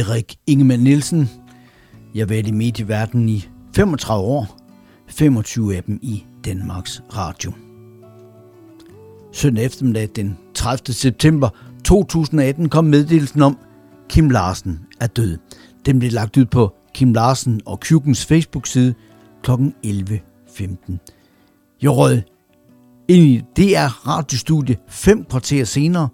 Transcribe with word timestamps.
Erik 0.00 0.36
Ingemann 0.46 0.82
Nielsen. 0.82 1.30
Jeg 2.14 2.20
har 2.20 2.26
været 2.26 2.46
i 2.46 2.50
medieverdenen 2.50 3.28
i 3.28 3.48
35 3.76 4.24
år, 4.24 4.58
25 5.08 5.76
af 5.76 5.82
dem 5.82 5.98
i 6.02 6.24
Danmarks 6.44 7.02
Radio. 7.16 7.52
Søndag 9.32 9.64
eftermiddag 9.64 10.08
den 10.16 10.38
30. 10.54 10.94
september 10.94 11.48
2018 11.84 12.68
kom 12.68 12.84
meddelelsen 12.84 13.42
om, 13.42 13.58
Kim 14.08 14.30
Larsen 14.30 14.80
er 15.00 15.06
død. 15.06 15.38
Den 15.86 15.98
blev 15.98 16.12
lagt 16.12 16.36
ud 16.36 16.44
på 16.44 16.74
Kim 16.94 17.12
Larsen 17.12 17.60
og 17.66 17.80
Kjukkens 17.80 18.26
Facebook-side 18.26 18.94
kl. 19.42 19.50
11.15. 19.50 20.96
Jeg 21.82 21.90
rød 21.90 22.22
ind 23.08 23.24
i 23.24 23.42
DR 23.56 24.08
radiostudie 24.08 24.76
fem 24.88 25.24
kvarter 25.24 25.64
senere. 25.64 26.08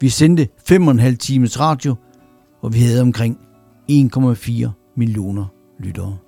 Vi 0.00 0.08
sendte 0.08 0.48
fem 0.66 0.86
og 0.86 0.92
en 0.92 0.98
halv 0.98 1.16
times 1.16 1.60
radio, 1.60 1.96
og 2.66 2.74
vi 2.74 2.78
havde 2.78 3.00
omkring 3.00 3.38
1,4 3.90 4.94
millioner 4.96 5.46
lyttere. 5.80 6.18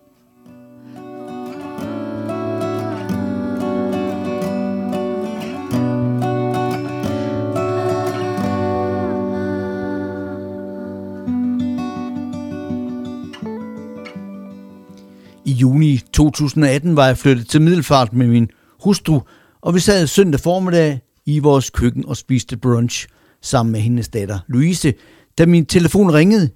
I 15.45 15.52
juni 15.52 15.98
2018 16.12 16.97
var 16.97 17.06
jeg 17.06 17.19
flyttet 17.19 17.48
til 17.48 17.62
Middelfart 17.62 18.12
med 18.12 18.27
min 18.27 18.48
hustru, 18.84 19.20
og 19.61 19.75
vi 19.75 19.80
sad 19.80 20.06
søndag 20.06 20.41
formiddag 20.41 21.00
i 21.27 21.39
vores 21.39 21.70
køkken 21.70 22.06
og 22.06 22.17
spiste 22.17 22.56
brunch 22.56 23.08
sammen 23.42 23.73
med 23.73 23.80
hendes 23.80 24.08
datter 24.08 24.39
Louise, 24.48 24.95
da 25.39 25.47
min 25.47 25.67
telefon 25.67 26.14
ringede. 26.14 26.50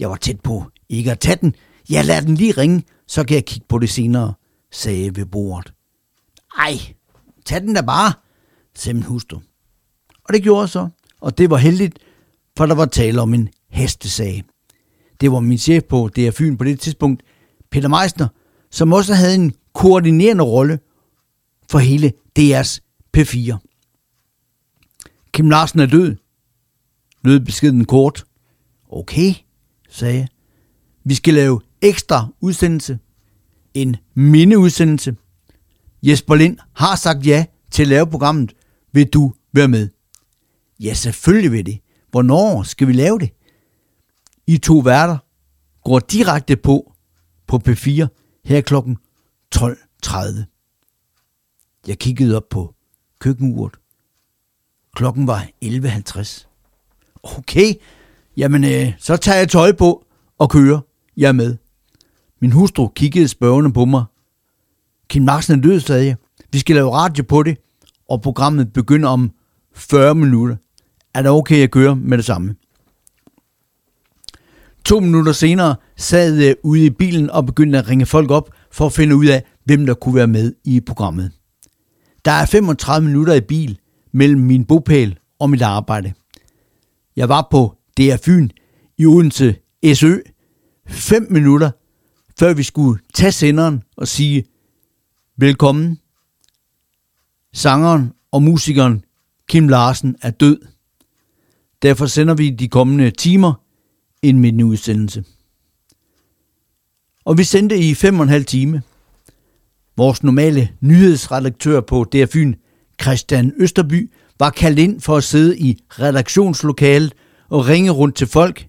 Jeg 0.00 0.10
var 0.10 0.16
tæt 0.16 0.40
på 0.40 0.64
ikke 0.88 1.10
at 1.12 1.20
tage 1.20 1.36
den. 1.40 1.54
Jeg 1.90 2.04
lader 2.04 2.20
den 2.20 2.34
lige 2.34 2.52
ringe, 2.52 2.84
så 3.06 3.24
kan 3.24 3.34
jeg 3.34 3.44
kigge 3.44 3.66
på 3.68 3.78
det 3.78 3.90
senere, 3.90 4.34
sagde 4.72 5.04
jeg 5.04 5.16
ved 5.16 5.26
bordet. 5.26 5.72
Ej, 6.58 6.78
tag 7.44 7.60
den 7.60 7.74
da 7.74 7.80
bare, 7.80 8.12
sagde 8.74 8.94
min 8.94 9.02
hustru. 9.02 9.38
Og 10.24 10.34
det 10.34 10.42
gjorde 10.42 10.60
jeg 10.60 10.68
så, 10.68 10.88
og 11.20 11.38
det 11.38 11.50
var 11.50 11.56
heldigt, 11.56 11.98
for 12.56 12.66
der 12.66 12.74
var 12.74 12.86
tale 12.86 13.20
om 13.20 13.34
en 13.34 13.48
hestesag. 13.70 14.44
Det 15.20 15.32
var 15.32 15.40
min 15.40 15.58
chef 15.58 15.84
på 15.84 16.10
DR 16.16 16.30
Fyn 16.30 16.56
på 16.56 16.64
det 16.64 16.80
tidspunkt, 16.80 17.22
Peter 17.70 17.88
Meisner, 17.88 18.28
som 18.70 18.92
også 18.92 19.14
havde 19.14 19.34
en 19.34 19.54
koordinerende 19.74 20.44
rolle 20.44 20.78
for 21.70 21.78
hele 21.78 22.12
DR's 22.38 22.78
P4. 23.16 23.56
Kim 25.32 25.50
Larsen 25.50 25.80
er 25.80 25.86
død, 25.86 26.16
lød 27.22 27.40
beskeden 27.40 27.84
kort. 27.84 28.24
Okay, 28.88 29.34
sagde 29.88 30.18
jeg. 30.18 30.28
Vi 31.04 31.14
skal 31.14 31.34
lave 31.34 31.60
ekstra 31.80 32.28
udsendelse. 32.40 32.98
En 33.74 33.96
mindeudsendelse. 34.14 35.16
Jesper 36.02 36.34
Lind 36.34 36.58
har 36.74 36.96
sagt 36.96 37.26
ja 37.26 37.46
til 37.70 37.82
at 37.82 37.88
lave 37.88 38.06
programmet. 38.06 38.54
Vil 38.92 39.06
du 39.06 39.34
være 39.52 39.68
med? 39.68 39.88
Ja, 40.80 40.94
selvfølgelig 40.94 41.52
vil 41.52 41.66
det. 41.66 41.78
Hvornår 42.10 42.62
skal 42.62 42.88
vi 42.88 42.92
lave 42.92 43.18
det? 43.18 43.30
I 44.46 44.58
to 44.58 44.78
værter 44.78 45.18
går 45.84 45.98
direkte 45.98 46.56
på 46.56 46.92
på 47.46 47.60
P4 47.68 48.06
her 48.44 48.60
klokken 48.60 48.96
12.30. 49.56 50.44
Jeg 51.86 51.98
kiggede 51.98 52.36
op 52.36 52.48
på 52.50 52.74
køkkenuret. 53.18 53.74
Klokken 54.94 55.26
var 55.26 55.48
11.50. 55.64 56.46
Okay, 57.22 57.74
jamen 58.38 58.64
øh, 58.64 58.92
så 58.98 59.16
tager 59.16 59.38
jeg 59.38 59.48
tøj 59.48 59.72
på 59.72 60.04
og 60.38 60.50
kører. 60.50 60.80
Jeg 61.16 61.28
er 61.28 61.32
med. 61.32 61.56
Min 62.40 62.52
hustru 62.52 62.88
kiggede 62.88 63.28
spørgende 63.28 63.72
på 63.72 63.84
mig. 63.84 64.04
Kim 65.08 65.26
Larsen 65.26 65.58
er 65.58 65.62
død, 65.62 65.80
sagde 65.80 66.06
jeg. 66.06 66.16
Vi 66.52 66.58
skal 66.58 66.76
lave 66.76 66.94
radio 66.94 67.24
på 67.28 67.42
det, 67.42 67.58
og 68.08 68.22
programmet 68.22 68.72
begynder 68.72 69.08
om 69.08 69.30
40 69.74 70.14
minutter. 70.14 70.56
Er 71.14 71.22
det 71.22 71.30
okay 71.30 71.62
at 71.62 71.70
køre 71.70 71.96
med 71.96 72.18
det 72.18 72.24
samme? 72.24 72.54
To 74.84 75.00
minutter 75.00 75.32
senere 75.32 75.76
sad 75.96 76.34
jeg 76.34 76.56
ude 76.62 76.86
i 76.86 76.90
bilen 76.90 77.30
og 77.30 77.46
begyndte 77.46 77.78
at 77.78 77.88
ringe 77.88 78.06
folk 78.06 78.30
op 78.30 78.50
for 78.72 78.86
at 78.86 78.92
finde 78.92 79.16
ud 79.16 79.26
af, 79.26 79.44
hvem 79.64 79.86
der 79.86 79.94
kunne 79.94 80.14
være 80.14 80.26
med 80.26 80.54
i 80.64 80.80
programmet. 80.80 81.32
Der 82.24 82.30
er 82.30 82.46
35 82.46 83.08
minutter 83.08 83.34
i 83.34 83.40
bil 83.40 83.78
mellem 84.12 84.40
min 84.40 84.64
bopæl 84.64 85.18
og 85.38 85.50
mit 85.50 85.62
arbejde. 85.62 86.12
Jeg 87.16 87.28
var 87.28 87.48
på 87.50 87.77
DR 87.98 88.16
Fyn 88.16 88.50
i 88.98 89.06
Odense 89.06 89.56
SØ 89.94 90.18
5 90.86 91.26
minutter, 91.30 91.70
før 92.38 92.54
vi 92.54 92.62
skulle 92.62 93.00
tage 93.14 93.32
senderen 93.32 93.82
og 93.96 94.08
sige 94.08 94.44
velkommen. 95.36 95.98
Sangeren 97.52 98.12
og 98.32 98.42
musikeren 98.42 99.04
Kim 99.48 99.68
Larsen 99.68 100.16
er 100.22 100.30
død. 100.30 100.58
Derfor 101.82 102.06
sender 102.06 102.34
vi 102.34 102.50
de 102.50 102.68
kommende 102.68 103.10
timer 103.10 103.54
en 104.22 104.38
midtenudsendelse. 104.40 105.24
Og 107.24 107.38
vi 107.38 107.44
sendte 107.44 107.78
i 107.78 107.94
fem 107.94 108.18
og 108.20 108.22
en 108.22 108.28
halv 108.28 108.44
time. 108.44 108.82
Vores 109.96 110.22
normale 110.22 110.68
nyhedsredaktør 110.80 111.80
på 111.80 112.04
DR 112.04 112.26
Fyn, 112.26 112.54
Christian 113.02 113.52
Østerby, 113.56 114.10
var 114.38 114.50
kaldt 114.50 114.78
ind 114.78 115.00
for 115.00 115.16
at 115.16 115.24
sidde 115.24 115.58
i 115.58 115.82
redaktionslokalet 115.90 117.14
og 117.48 117.66
ringe 117.66 117.90
rundt 117.90 118.16
til 118.16 118.26
folk, 118.26 118.68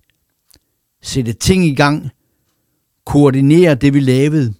sætte 1.02 1.34
ting 1.34 1.66
i 1.66 1.76
gang, 1.76 2.10
koordinere 3.06 3.76
det, 3.76 3.94
vi 3.94 4.00
lavede. 4.00 4.54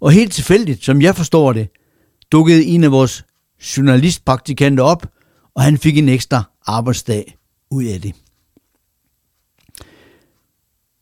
Og 0.00 0.12
helt 0.12 0.32
tilfældigt, 0.32 0.84
som 0.84 1.02
jeg 1.02 1.16
forstår 1.16 1.52
det, 1.52 1.68
dukkede 2.32 2.64
en 2.64 2.84
af 2.84 2.90
vores 2.90 3.24
journalistpraktikanter 3.76 4.84
op, 4.84 5.06
og 5.54 5.62
han 5.62 5.78
fik 5.78 5.98
en 5.98 6.08
ekstra 6.08 6.42
arbejdsdag 6.66 7.36
ud 7.70 7.84
af 7.84 8.00
det. 8.00 8.14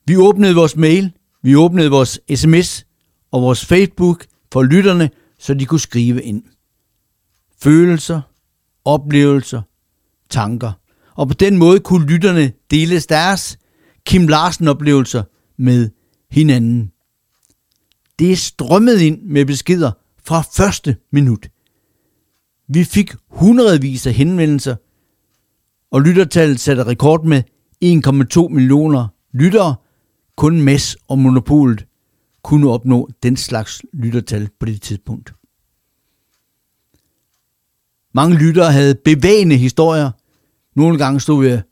Vi 0.06 0.16
åbnede 0.16 0.54
vores 0.54 0.76
mail, 0.76 1.12
vi 1.42 1.56
åbnede 1.56 1.90
vores 1.90 2.20
sms 2.34 2.86
og 3.30 3.42
vores 3.42 3.64
Facebook 3.64 4.26
for 4.52 4.62
lytterne, 4.62 5.10
så 5.38 5.54
de 5.54 5.66
kunne 5.66 5.80
skrive 5.80 6.22
ind. 6.22 6.42
Følelser, 7.62 8.20
oplevelser, 8.84 9.62
tanker. 10.30 10.72
Og 11.16 11.28
på 11.28 11.34
den 11.34 11.56
måde 11.56 11.80
kunne 11.80 12.06
lytterne 12.06 12.52
dele 12.70 13.00
deres 13.00 13.58
Kim 14.06 14.28
Larsen-oplevelser 14.28 15.22
med 15.56 15.90
hinanden. 16.30 16.90
Det 18.18 18.38
strømmede 18.38 19.06
ind 19.06 19.22
med 19.22 19.46
beskeder 19.46 19.92
fra 20.24 20.42
første 20.56 20.96
minut. 21.12 21.48
Vi 22.68 22.84
fik 22.84 23.14
hundredvis 23.28 24.06
af 24.06 24.12
henvendelser, 24.12 24.76
og 25.90 26.02
lyttertallet 26.02 26.60
satte 26.60 26.84
rekord 26.84 27.24
med 27.24 27.42
1,2 27.84 28.48
millioner 28.48 29.08
lyttere. 29.32 29.74
Kun 30.36 30.60
MES 30.60 30.96
og 31.08 31.18
Monopolet 31.18 31.86
kunne 32.42 32.70
opnå 32.70 33.08
den 33.22 33.36
slags 33.36 33.82
lyttertal 33.92 34.48
på 34.60 34.66
det 34.66 34.82
tidspunkt. 34.82 35.34
Mange 38.14 38.36
lyttere 38.36 38.72
havde 38.72 38.94
bevægende 38.94 39.56
historier. 39.56 40.10
Nogle 40.74 40.98
gange 40.98 41.20
stod 41.20 41.46
jeg 41.46 41.62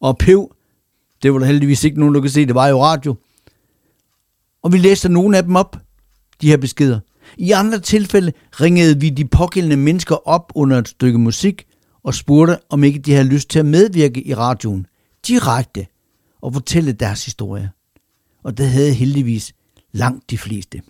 og 0.00 0.18
pev. 0.18 0.54
Det 1.22 1.32
var 1.32 1.38
der 1.38 1.46
heldigvis 1.46 1.84
ikke 1.84 2.00
nogen, 2.00 2.14
der 2.14 2.20
kunne 2.20 2.30
se. 2.30 2.46
Det 2.46 2.54
var 2.54 2.68
jo 2.68 2.84
radio. 2.84 3.16
Og 4.62 4.72
vi 4.72 4.78
læste 4.78 5.08
nogle 5.08 5.36
af 5.36 5.42
dem 5.42 5.56
op, 5.56 5.76
de 6.40 6.48
her 6.48 6.56
beskeder. 6.56 7.00
I 7.38 7.50
andre 7.50 7.78
tilfælde 7.78 8.32
ringede 8.60 9.00
vi 9.00 9.10
de 9.10 9.24
pågældende 9.24 9.76
mennesker 9.76 10.28
op 10.28 10.52
under 10.54 10.78
et 10.78 10.88
stykke 10.88 11.18
musik 11.18 11.66
og 12.02 12.14
spurgte, 12.14 12.58
om 12.68 12.84
ikke 12.84 12.98
de 12.98 13.12
havde 13.12 13.28
lyst 13.28 13.50
til 13.50 13.58
at 13.58 13.66
medvirke 13.66 14.26
i 14.26 14.34
radioen 14.34 14.86
direkte 15.28 15.86
og 16.40 16.52
fortælle 16.52 16.92
deres 16.92 17.24
historie. 17.24 17.70
Og 18.42 18.58
det 18.58 18.68
havde 18.68 18.92
heldigvis 18.92 19.54
langt 19.92 20.30
de 20.30 20.38
fleste. 20.38 20.82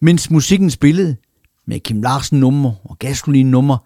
Mens 0.00 0.30
musikken 0.30 0.70
spillede 0.70 1.16
med 1.66 1.80
Kim 1.80 2.02
Larsen 2.02 2.40
nummer 2.40 2.72
og 2.84 2.98
Gasolin 2.98 3.50
nummer, 3.50 3.78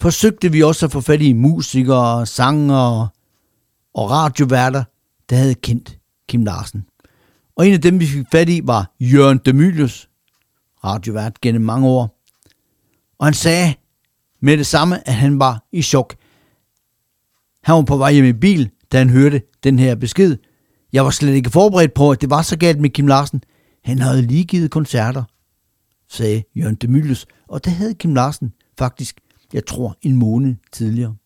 forsøgte 0.00 0.52
vi 0.52 0.62
også 0.62 0.86
at 0.86 0.92
få 0.92 1.00
fat 1.00 1.22
i 1.22 1.32
musikere, 1.32 2.26
sanger 2.26 3.08
og 3.94 4.10
radioværter, 4.10 4.84
der 5.30 5.36
havde 5.36 5.54
kendt 5.54 5.98
Kim 6.28 6.44
Larsen. 6.44 6.84
Og 7.56 7.66
en 7.66 7.72
af 7.72 7.80
dem, 7.80 8.00
vi 8.00 8.06
fik 8.06 8.26
fat 8.32 8.48
i, 8.48 8.60
var 8.64 8.94
Jørgen 9.00 9.40
Demilius, 9.44 10.08
radiovært 10.84 11.40
gennem 11.40 11.62
mange 11.62 11.88
år. 11.88 12.20
Og 13.18 13.26
han 13.26 13.34
sagde 13.34 13.74
med 14.40 14.58
det 14.58 14.66
samme, 14.66 15.08
at 15.08 15.14
han 15.14 15.38
var 15.38 15.64
i 15.72 15.82
chok. 15.82 16.16
Han 17.62 17.74
var 17.74 17.82
på 17.82 17.96
vej 17.96 18.12
hjem 18.12 18.24
i 18.24 18.32
bil, 18.32 18.70
da 18.92 18.98
han 18.98 19.10
hørte 19.10 19.42
den 19.64 19.78
her 19.78 19.94
besked. 19.94 20.36
Jeg 20.92 21.04
var 21.04 21.10
slet 21.10 21.34
ikke 21.34 21.50
forberedt 21.50 21.94
på, 21.94 22.10
at 22.10 22.20
det 22.20 22.30
var 22.30 22.42
så 22.42 22.56
galt 22.56 22.80
med 22.80 22.90
Kim 22.90 23.06
Larsen. 23.06 23.42
Han 23.84 23.98
havde 23.98 24.22
lige 24.22 24.44
givet 24.44 24.70
koncerter, 24.70 25.24
sagde 26.08 26.42
Jørgen 26.56 26.74
Demilius, 26.74 27.26
og 27.48 27.64
det 27.64 27.72
havde 27.72 27.94
Kim 27.94 28.14
Larsen 28.14 28.52
faktisk, 28.78 29.20
jeg 29.54 29.66
tror, 29.66 29.96
en 30.02 30.16
måned 30.16 30.54
tidligere. 30.72 31.16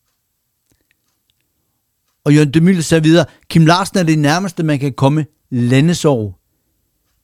Og 2.25 2.35
Jørgen 2.35 2.55
Demille 2.55 2.83
sagde 2.83 3.03
videre, 3.03 3.27
Kim 3.49 3.67
Larsen 3.67 3.99
er 3.99 4.03
det 4.03 4.19
nærmeste, 4.19 4.63
man 4.63 4.79
kan 4.79 4.93
komme 4.93 5.27
landesorg. 5.51 6.39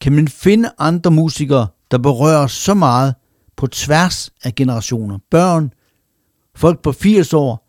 Kan 0.01 0.13
man 0.13 0.27
finde 0.27 0.69
andre 0.77 1.11
musikere, 1.11 1.67
der 1.91 1.97
berører 1.97 2.47
så 2.47 2.73
meget 2.73 3.15
på 3.55 3.67
tværs 3.67 4.31
af 4.43 4.55
generationer? 4.55 5.19
Børn, 5.31 5.73
folk 6.55 6.81
på 6.81 6.91
80 6.91 7.33
år, 7.33 7.67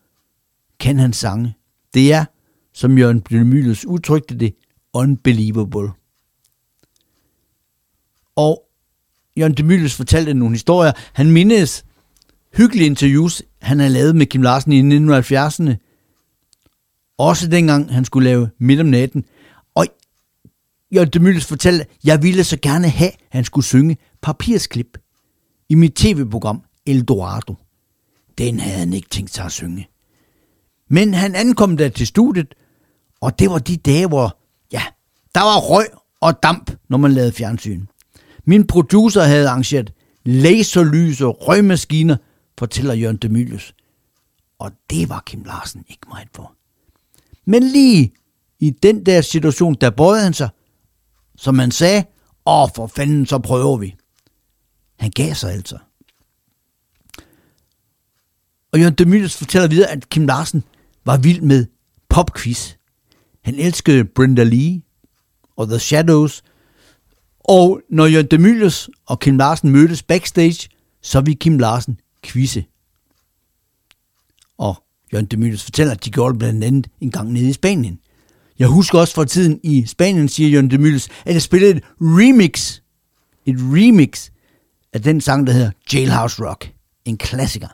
kan 0.80 0.98
han 0.98 1.12
sange. 1.12 1.54
Det 1.94 2.12
er, 2.12 2.24
som 2.72 2.98
Jørgen 2.98 3.20
Demilles 3.20 3.84
udtrykte 3.84 4.38
det, 4.38 4.54
unbelievable. 4.92 5.90
Og 8.36 8.62
Jørgen 9.38 9.54
Demilles 9.54 9.94
fortalte 9.94 10.34
nogle 10.34 10.54
historier. 10.54 10.92
Han 11.12 11.30
mindes 11.30 11.84
hyggelige 12.56 12.86
interviews, 12.86 13.42
han 13.62 13.78
havde 13.78 13.92
lavet 13.92 14.16
med 14.16 14.26
Kim 14.26 14.42
Larsen 14.42 14.72
i 14.72 14.80
1970'erne. 14.80 15.76
Også 17.18 17.48
dengang 17.48 17.92
han 17.94 18.04
skulle 18.04 18.28
lave 18.28 18.48
Midt 18.60 18.80
om 18.80 18.86
natten. 18.86 19.24
Og 19.74 19.86
Jørgen 20.94 21.10
Demilles 21.10 21.46
fortalte, 21.46 21.84
at 21.84 21.88
jeg 22.04 22.22
ville 22.22 22.44
så 22.44 22.58
gerne 22.62 22.88
have, 22.88 23.10
at 23.10 23.18
han 23.30 23.44
skulle 23.44 23.64
synge 23.64 23.96
papirsklip 24.22 24.98
i 25.68 25.74
mit 25.74 25.94
tv-program 25.94 26.62
Eldorado. 26.86 27.54
Den 28.38 28.60
havde 28.60 28.78
han 28.78 28.92
ikke 28.92 29.08
tænkt 29.08 29.34
sig 29.34 29.44
at 29.44 29.52
synge. 29.52 29.88
Men 30.90 31.14
han 31.14 31.34
ankom 31.34 31.76
der 31.76 31.88
til 31.88 32.06
studiet, 32.06 32.54
og 33.20 33.38
det 33.38 33.50
var 33.50 33.58
de 33.58 33.76
dage, 33.76 34.06
hvor, 34.06 34.38
ja, 34.72 34.82
der 35.34 35.40
var 35.40 35.60
røg 35.60 35.86
og 36.20 36.42
damp, 36.42 36.70
når 36.88 36.98
man 36.98 37.12
lavede 37.12 37.32
fjernsyn. 37.32 37.86
Min 38.44 38.66
producer 38.66 39.22
havde 39.22 39.48
arrangeret 39.48 39.92
laserlys 40.24 41.20
og 41.20 41.48
røgmaskiner, 41.48 42.16
fortæller 42.58 42.94
Jørgen 42.94 43.16
Demilius. 43.16 43.74
Og 44.58 44.72
det 44.90 45.08
var 45.08 45.22
Kim 45.26 45.42
Larsen 45.44 45.84
ikke 45.88 46.08
meget 46.08 46.28
for. 46.34 46.54
Men 47.44 47.62
lige 47.62 48.12
i 48.60 48.70
den 48.70 49.06
der 49.06 49.20
situation, 49.20 49.74
der 49.74 49.90
bøjede 49.90 50.22
han 50.22 50.34
sig, 50.34 50.48
som 51.36 51.54
man 51.54 51.70
sagde, 51.70 52.04
åh 52.46 52.68
for 52.74 52.86
fanden, 52.86 53.26
så 53.26 53.38
prøver 53.38 53.76
vi. 53.76 53.94
Han 54.98 55.10
gav 55.10 55.34
sig 55.34 55.52
altså. 55.52 55.78
Og 58.72 58.78
Jørgen 58.78 58.94
Demilius 58.94 59.36
fortæller 59.36 59.68
videre, 59.68 59.90
at 59.90 60.08
Kim 60.08 60.26
Larsen 60.26 60.64
var 61.04 61.16
vild 61.16 61.40
med 61.40 61.66
popquiz. 62.08 62.74
Han 63.44 63.54
elskede 63.54 64.04
Brenda 64.04 64.42
Lee 64.42 64.82
og 65.56 65.68
The 65.68 65.78
Shadows. 65.78 66.42
Og 67.40 67.80
når 67.90 68.06
Jørgen 68.06 68.30
Demilius 68.30 68.90
og 69.06 69.20
Kim 69.20 69.36
Larsen 69.36 69.70
mødtes 69.70 70.02
backstage, 70.02 70.68
så 71.02 71.20
ville 71.20 71.38
Kim 71.38 71.58
Larsen 71.58 72.00
quizze. 72.26 72.64
Og 74.58 74.84
Jørgen 75.12 75.26
Demilius 75.26 75.62
fortæller, 75.62 75.94
at 75.94 76.04
de 76.04 76.10
gjorde 76.10 76.32
det 76.32 76.38
blandt 76.38 76.64
andet 76.64 76.90
en 77.00 77.10
gang 77.10 77.32
nede 77.32 77.48
i 77.48 77.52
Spanien. 77.52 78.00
Jeg 78.58 78.68
husker 78.68 78.98
også 78.98 79.14
fra 79.14 79.24
tiden 79.24 79.60
i 79.62 79.86
Spanien, 79.86 80.28
siger 80.28 80.48
Jørgen 80.48 80.70
Demilius, 80.70 81.08
at 81.24 81.34
jeg 81.34 81.42
spillede 81.42 81.76
et 81.76 81.82
remix. 82.00 82.80
Et 83.46 83.56
remix 83.58 84.30
af 84.92 85.02
den 85.02 85.20
sang, 85.20 85.46
der 85.46 85.52
hedder 85.52 85.70
Jailhouse 85.92 86.44
Rock. 86.44 86.72
En 87.04 87.18
klassiker. 87.18 87.68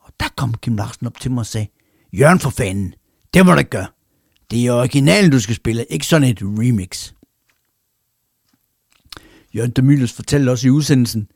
Og 0.00 0.12
der 0.20 0.28
kom 0.36 0.54
Kim 0.54 0.76
Larsen 0.76 1.06
op 1.06 1.20
til 1.20 1.30
mig 1.30 1.40
og 1.40 1.46
sagde, 1.46 1.66
Jørgen 2.12 2.40
for 2.40 2.50
fanden, 2.50 2.94
det 3.34 3.46
må 3.46 3.52
du 3.52 3.58
ikke 3.58 3.70
gøre. 3.70 3.86
Det 4.50 4.66
er 4.66 4.72
originalen, 4.72 5.30
du 5.30 5.40
skal 5.40 5.54
spille, 5.54 5.84
ikke 5.90 6.06
sådan 6.06 6.28
et 6.28 6.38
remix. 6.42 7.12
Jørgen 9.54 9.70
Demilius 9.70 10.12
fortalte 10.12 10.50
også 10.50 10.66
i 10.66 10.70
udsendelsen, 10.70 11.28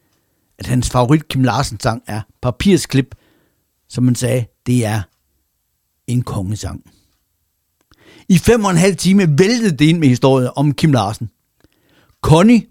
at 0.63 0.67
hans 0.67 0.91
favorit 0.91 1.29
Kim 1.29 1.45
Larsen 1.45 1.81
sang 1.81 2.03
er 2.07 2.21
Papirsklip, 2.43 3.15
som 3.89 4.05
man 4.05 4.15
sagde, 4.15 4.47
det 4.67 4.85
er 4.85 5.03
en 6.07 6.23
kongesang. 6.23 6.85
I 8.29 8.39
fem 8.39 8.65
og 8.65 8.71
en 8.71 8.77
halv 8.77 8.97
time 8.97 9.39
væltede 9.39 9.77
det 9.77 9.85
ind 9.85 9.99
med 9.99 10.09
historien 10.09 10.51
om 10.57 10.75
Kim 10.75 10.93
Larsen. 10.93 11.31
Connie 12.21 12.67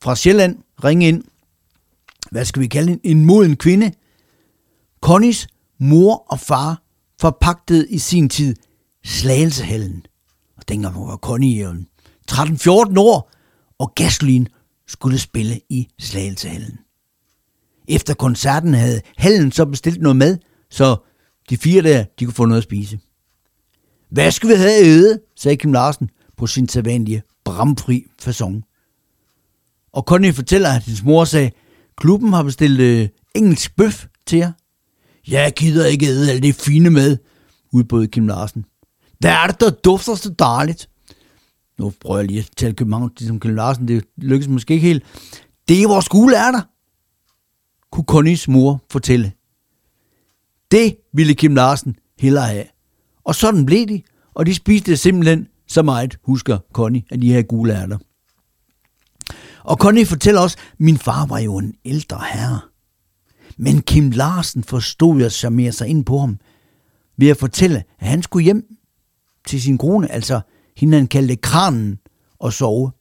fra 0.00 0.16
Sjælland 0.16 0.58
ringe 0.84 1.08
ind. 1.08 1.24
Hvad 2.30 2.44
skal 2.44 2.62
vi 2.62 2.66
kalde 2.66 2.92
en, 2.92 3.00
en 3.04 3.24
moden 3.24 3.56
kvinde? 3.56 3.92
Connies 5.00 5.48
mor 5.78 6.26
og 6.28 6.40
far 6.40 6.82
forpagtede 7.20 7.88
i 7.88 7.98
sin 7.98 8.28
tid 8.28 8.56
Slagelsehallen. 9.04 10.06
Og 10.56 10.68
dengang 10.68 11.08
var 11.08 11.16
Connie 11.16 11.86
13-14 12.30 12.98
år, 12.98 13.30
og 13.78 13.92
Gasolin 13.94 14.48
skulle 14.88 15.18
spille 15.18 15.60
i 15.68 15.88
Slagelsehallen. 15.98 16.78
Efter 17.88 18.14
koncerten 18.14 18.74
havde 18.74 19.00
hallen 19.16 19.52
så 19.52 19.64
bestilt 19.64 20.02
noget 20.02 20.16
mad, 20.16 20.38
så 20.70 20.96
de 21.50 21.56
fire 21.56 21.82
der, 21.82 22.04
de 22.18 22.24
kunne 22.24 22.34
få 22.34 22.44
noget 22.44 22.60
at 22.60 22.64
spise. 22.64 22.98
Hvad 24.10 24.30
skal 24.30 24.48
vi 24.48 24.54
have 24.54 24.84
æde, 24.84 25.20
sagde 25.36 25.56
Kim 25.56 25.72
Larsen 25.72 26.10
på 26.36 26.46
sin 26.46 26.68
sædvanlige 26.68 27.22
bramfri 27.44 28.06
façon. 28.22 28.62
Og 29.92 30.02
Connie 30.02 30.32
fortæller, 30.32 30.68
at 30.68 30.82
hendes 30.82 31.04
mor 31.04 31.24
sagde, 31.24 31.50
klubben 31.96 32.32
har 32.32 32.42
bestilt 32.42 32.80
øh, 32.80 33.08
engelsk 33.34 33.76
bøf 33.76 34.06
til 34.26 34.38
jer. 34.38 34.52
Jeg 35.28 35.52
gider 35.56 35.86
ikke 35.86 36.06
æde 36.06 36.30
alt 36.30 36.42
det 36.42 36.54
fine 36.54 36.90
med, 36.90 37.16
udbrød 37.72 38.06
Kim 38.06 38.26
Larsen. 38.26 38.64
Hvad 39.18 39.30
er 39.30 39.46
det, 39.46 39.60
der 39.60 39.70
dufter 39.70 40.14
så 40.14 40.34
dejligt? 40.38 40.88
Nu 41.78 41.92
prøver 42.00 42.18
jeg 42.18 42.26
lige 42.26 42.40
at 42.40 42.50
tale 42.56 42.74
København, 42.74 43.10
ligesom 43.18 43.40
Kim 43.40 43.54
Larsen, 43.54 43.88
det 43.88 44.04
lykkes 44.16 44.48
måske 44.48 44.74
ikke 44.74 44.86
helt. 44.86 45.04
Det 45.68 45.82
er 45.82 45.88
vores 45.88 46.08
der, 46.08 46.62
kunne 47.92 48.04
Connys 48.04 48.48
mor 48.48 48.84
fortælle. 48.90 49.32
Det 50.70 50.96
ville 51.12 51.34
Kim 51.34 51.54
Larsen 51.54 51.96
hellere 52.18 52.46
have. 52.46 52.64
Og 53.24 53.34
sådan 53.34 53.66
blev 53.66 53.86
de, 53.86 54.02
og 54.34 54.46
de 54.46 54.54
spiste 54.54 54.96
simpelthen 54.96 55.48
så 55.66 55.82
meget, 55.82 56.18
husker 56.24 56.58
Connie, 56.72 57.02
at 57.10 57.22
de 57.22 57.32
her 57.32 57.42
gule 57.42 57.74
ærter. 57.74 57.98
Og 59.64 59.76
Connie 59.76 60.06
fortæller 60.06 60.40
også, 60.40 60.56
min 60.78 60.98
far 60.98 61.26
var 61.26 61.38
jo 61.38 61.56
en 61.56 61.74
ældre 61.84 62.20
herre. 62.32 62.60
Men 63.56 63.82
Kim 63.82 64.10
Larsen 64.10 64.64
forstod 64.64 65.22
at 65.22 65.32
charmere 65.32 65.72
sig 65.72 65.88
ind 65.88 66.04
på 66.04 66.18
ham 66.18 66.38
ved 67.16 67.28
at 67.28 67.36
fortælle, 67.36 67.84
at 67.98 68.08
han 68.08 68.22
skulle 68.22 68.44
hjem 68.44 68.64
til 69.46 69.62
sin 69.62 69.78
kone, 69.78 70.12
altså 70.12 70.40
hende 70.78 70.96
han 70.96 71.06
kaldte 71.06 71.36
kranen, 71.36 71.98
og 72.38 72.52
sove. 72.52 72.92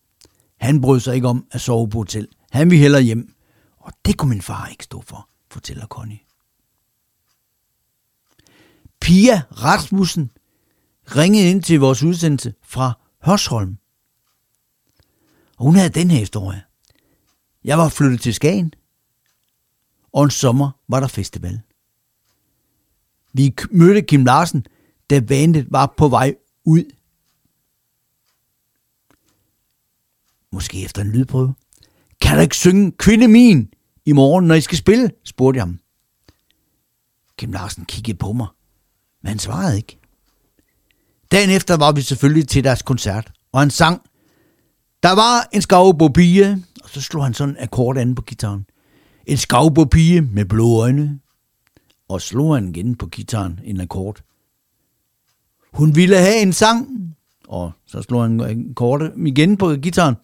Han 0.57 0.81
brød 0.81 0.99
sig 0.99 1.15
ikke 1.15 1.27
om 1.27 1.47
at 1.51 1.61
sove 1.61 1.89
på 1.89 1.97
hotel. 1.97 2.27
Han 2.51 2.69
ville 2.69 2.81
hellere 2.81 3.01
hjem. 3.01 3.33
Og 3.77 3.93
det 4.05 4.17
kunne 4.17 4.29
min 4.29 4.41
far 4.41 4.67
ikke 4.67 4.83
stå 4.83 5.01
for, 5.01 5.29
fortæller 5.51 5.87
Connie. 5.87 6.19
Pia 9.01 9.41
Rasmussen 9.51 10.31
ringede 11.15 11.49
ind 11.49 11.63
til 11.63 11.79
vores 11.79 12.03
udsendelse 12.03 12.53
fra 12.63 12.93
Hørsholm. 13.23 13.77
Og 15.57 15.65
hun 15.65 15.75
havde 15.75 15.89
den 15.89 16.11
her 16.11 16.19
historie. 16.19 16.63
Jeg 17.63 17.77
var 17.77 17.89
flyttet 17.89 18.21
til 18.21 18.33
Skagen, 18.33 18.73
og 20.13 20.23
en 20.23 20.29
sommer 20.29 20.71
var 20.89 20.99
der 20.99 21.07
festival. 21.07 21.61
Vi 23.33 23.55
mødte 23.71 24.01
Kim 24.01 24.25
Larsen, 24.25 24.65
da 25.09 25.19
bandet 25.19 25.67
var 25.71 25.93
på 25.97 26.07
vej 26.07 26.35
ud. 26.65 26.83
Måske 30.51 30.83
efter 30.83 31.01
en 31.01 31.11
lydprøve. 31.11 31.53
Kan 32.21 32.35
du 32.35 32.41
ikke 32.41 32.55
synge 32.55 32.91
Kvinde 32.91 33.27
Min 33.27 33.69
i 34.05 34.11
morgen, 34.11 34.47
når 34.47 34.55
I 34.55 34.61
skal 34.61 34.77
spille? 34.77 35.11
spurgte 35.25 35.57
jeg 35.57 35.61
ham. 35.61 35.79
Kim 37.37 37.51
Larsen 37.51 37.85
kiggede 37.85 38.17
på 38.17 38.33
mig, 38.33 38.47
men 39.23 39.27
han 39.27 39.39
svarede 39.39 39.77
ikke. 39.77 39.99
Dagen 41.31 41.49
efter 41.49 41.77
var 41.77 41.91
vi 41.91 42.01
selvfølgelig 42.01 42.47
til 42.47 42.63
deres 42.63 42.81
koncert, 42.81 43.31
og 43.51 43.59
han 43.59 43.69
sang, 43.69 44.01
der 45.03 45.11
var 45.11 45.49
en 45.53 45.61
skovbopige, 45.61 46.65
og 46.83 46.89
så 46.89 47.01
slog 47.01 47.23
han 47.23 47.33
sådan 47.33 47.55
en 47.55 47.63
akkord 47.63 47.97
an 47.97 48.15
på 48.15 48.21
gitaren. 48.21 48.65
En 49.25 49.37
skovbopige 49.37 50.21
med 50.21 50.45
blå 50.45 50.81
øjne, 50.81 51.19
og 52.09 52.21
slog 52.21 52.55
han 52.55 52.69
igen 52.69 52.95
på 52.95 53.07
gitaren 53.07 53.59
en 53.63 53.81
akkord. 53.81 54.23
Hun 55.73 55.95
ville 55.95 56.17
have 56.17 56.41
en 56.41 56.53
sang, 56.53 56.87
og 57.47 57.71
så 57.85 58.01
slår 58.01 58.21
han 58.21 58.31
en 58.31 58.69
akkord 58.69 59.11
igen 59.25 59.57
på 59.57 59.75
gitaren, 59.75 60.15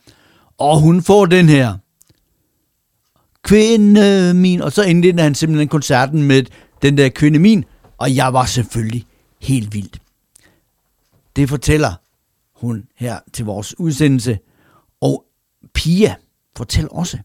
og 0.57 0.79
hun 0.79 1.01
får 1.01 1.25
den 1.25 1.49
her. 1.49 1.77
Kvinde 3.43 4.33
min, 4.33 4.61
og 4.61 4.71
så 4.71 4.83
endte 4.83 5.21
han 5.21 5.35
simpelthen 5.35 5.67
koncerten 5.67 6.23
med 6.23 6.43
den 6.81 6.97
der 6.97 7.09
kvinde 7.09 7.39
min, 7.39 7.65
og 7.97 8.15
jeg 8.15 8.33
var 8.33 8.45
selvfølgelig 8.45 9.05
helt 9.41 9.73
vildt. 9.73 10.01
Det 11.35 11.49
fortæller 11.49 11.93
hun 12.55 12.83
her 12.95 13.19
til 13.33 13.45
vores 13.45 13.79
udsendelse. 13.79 14.39
Og 15.01 15.25
Pia 15.73 16.15
fortæller 16.57 16.89
også, 16.89 17.17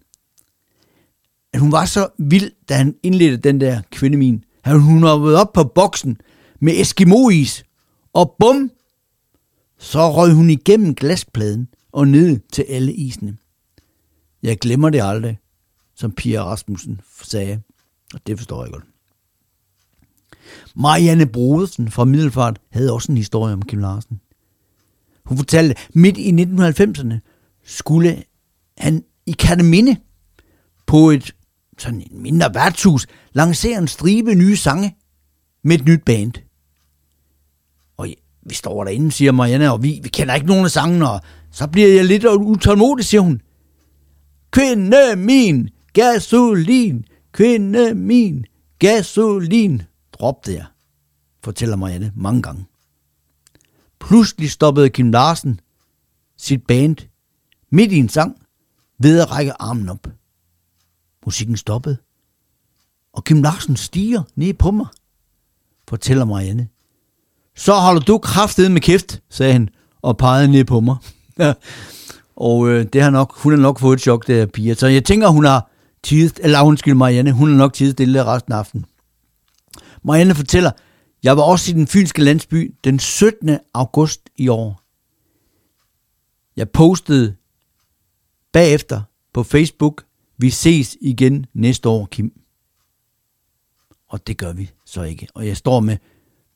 at 1.53 1.61
hun 1.61 1.73
var 1.73 1.85
så 1.85 2.09
vild, 2.19 2.51
da 2.69 2.75
han 2.75 2.95
indledte 3.03 3.37
den 3.37 3.61
der 3.61 3.83
kvindemin. 3.91 4.45
Hun 4.67 5.03
hoppede 5.03 5.41
op 5.41 5.53
på 5.53 5.65
boksen 5.65 6.21
med 6.61 6.81
Eskimois, 6.81 7.65
og 8.13 8.37
bum, 8.39 8.71
så 9.79 10.13
røg 10.13 10.33
hun 10.33 10.51
igennem 10.51 10.95
glaspladen 10.95 11.69
og 11.93 12.09
ned 12.09 12.41
til 12.53 12.65
alle 12.69 12.95
isene. 12.95 13.37
Jeg 14.43 14.59
glemmer 14.59 14.91
det 14.91 15.03
aldrig, 15.03 15.39
som 15.95 16.13
Pia 16.13 16.45
Rasmussen 16.45 17.01
sagde, 17.23 17.61
og 18.15 18.21
det 18.27 18.39
forstår 18.39 18.65
jeg 18.65 18.73
godt. 18.73 18.85
Marianne 20.77 21.27
Brodersen 21.27 21.91
fra 21.91 22.05
Middelfart 22.05 22.61
havde 22.71 22.93
også 22.93 23.13
en 23.13 23.19
historie 23.19 23.53
om 23.53 23.63
Kim 23.63 23.79
Larsen. 23.79 24.21
Hun 25.25 25.39
fortalte, 25.39 25.75
midt 25.95 26.19
i 26.19 26.31
1990'erne 26.31 27.15
skulle 27.65 28.25
han 28.79 29.05
i 29.27 29.33
Kataminde 29.33 29.97
på 30.87 31.11
et 31.11 31.35
sådan 31.79 32.01
en 32.11 32.23
mindre 32.23 32.55
værtshus 32.55 33.07
lancere 33.33 33.79
en 33.79 33.89
stribe 33.89 34.35
nye 34.35 34.57
sange 34.57 34.97
med 35.63 35.79
et 35.79 35.85
nyt 35.85 36.05
band. 36.05 36.33
Vi 38.49 38.55
står 38.55 38.85
derinde, 38.85 39.13
siger 39.13 39.33
Marianne, 39.33 39.73
og 39.73 39.83
vi, 39.83 40.01
vi 40.03 40.09
kender 40.09 40.35
ikke 40.35 40.47
nogen 40.47 40.65
af 40.65 40.71
sangene, 40.71 41.11
og 41.11 41.21
så 41.51 41.67
bliver 41.67 41.89
jeg 41.89 42.05
lidt 42.05 42.25
utålmodig, 42.25 43.05
siger 43.05 43.21
hun. 43.21 43.41
Kvinde 44.51 45.17
min, 45.17 45.69
gasolin, 45.93 47.05
kvinde 47.33 47.95
min, 47.95 48.45
gasolin, 48.79 49.83
råbte 50.23 50.53
jeg, 50.53 50.67
fortæller 51.45 51.77
Marianne 51.77 52.13
mange 52.17 52.43
gange. 52.43 52.65
Pludselig 54.01 54.51
stoppede 54.51 54.91
Kim 54.91 55.11
Larsen 55.11 55.61
sit 56.37 56.67
band 56.67 56.97
midt 57.71 57.93
i 57.93 57.97
en 57.97 58.09
sang 58.09 58.43
ved 58.99 59.21
at 59.21 59.31
række 59.31 59.63
armen 59.63 59.89
op. 59.89 60.07
Musikken 61.25 61.57
stoppede, 61.57 61.97
og 63.13 63.25
Kim 63.25 63.43
Larsen 63.43 63.77
stiger 63.77 64.23
ned 64.35 64.55
på 64.55 64.71
mig, 64.71 64.87
fortæller 65.89 66.25
Marianne. 66.25 66.69
Så 67.59 67.75
holder 67.75 68.01
du 68.01 68.19
kraftedet 68.19 68.73
med 68.73 68.81
kæft, 68.81 69.23
sagde 69.31 69.53
han, 69.53 69.69
og 70.03 70.17
pegede 70.17 70.49
ned 70.49 70.65
på 70.65 70.81
mig. 70.81 70.97
og 72.37 72.69
øh, 72.69 72.87
det 72.93 73.03
har 73.03 73.11
nok, 73.11 73.37
hun 73.37 73.53
har 73.53 73.61
nok 73.61 73.79
fået 73.79 73.97
et 73.97 74.03
chok, 74.03 74.27
der 74.27 74.47
piger. 74.47 74.75
Så 74.75 74.87
jeg 74.87 75.05
tænker, 75.05 75.29
hun 75.29 75.45
har 75.45 75.71
tidet, 76.03 76.41
eller 76.43 76.63
undskyld 76.63 76.95
Marianne, 76.95 77.33
hun 77.33 77.51
har 77.51 77.57
nok 77.57 77.73
tidet 77.73 77.93
stille 77.93 78.25
resten 78.25 78.53
af 78.53 78.57
aftenen. 78.57 78.87
Marianne 80.03 80.35
fortæller, 80.35 80.71
jeg 81.23 81.37
var 81.37 81.43
også 81.43 81.71
i 81.71 81.75
den 81.75 81.87
fynske 81.87 82.25
landsby 82.25 82.75
den 82.85 82.99
17. 82.99 83.59
august 83.75 84.21
i 84.37 84.49
år. 84.49 84.83
Jeg 86.57 86.71
postede 86.71 87.37
bagefter 88.53 89.03
på 89.33 89.43
Facebook, 89.43 90.05
vi 90.39 90.51
ses 90.51 90.97
igen 91.01 91.47
næste 91.55 91.89
år, 91.89 92.07
Kim. 92.07 92.33
Og 94.09 94.27
det 94.27 94.39
gør 94.39 94.53
vi 94.53 94.71
så 94.85 95.03
ikke. 95.03 95.27
Og 95.35 95.47
jeg 95.47 95.57
står 95.57 95.81
med 95.81 95.97